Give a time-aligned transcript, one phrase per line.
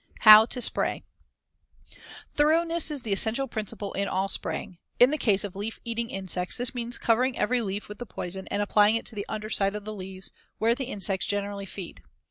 [0.21, 1.03] How to spray:
[2.33, 4.79] Thoroughness is the essential principle in all spraying.
[4.97, 8.47] In the case of leaf eating insects, this means covering every leaf with the poison
[8.49, 12.01] and applying it to the under side of the leaves, where the insects generally feed.